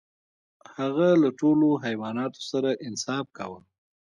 هغه 0.75 1.07
له 1.21 1.29
ټولو 1.39 1.67
حیواناتو 1.85 2.39
سره 2.51 2.69
انصاف 2.87 3.25
کاوه. 3.37 3.59